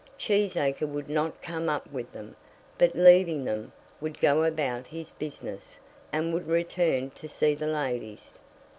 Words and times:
Cheesacre 0.17 0.87
would 0.87 1.11
not 1.11 1.43
come 1.43 1.69
up 1.69 1.85
with 1.91 2.11
them; 2.11 2.35
but 2.79 2.95
leaving 2.95 3.45
them, 3.45 3.71
would 4.01 4.19
go 4.19 4.43
about 4.43 4.87
his 4.87 5.11
business, 5.11 5.77
and 6.11 6.33
would 6.33 6.47
return 6.47 7.11
to 7.11 7.29
see 7.29 7.53
the 7.53 7.67
ladies. 7.67 8.39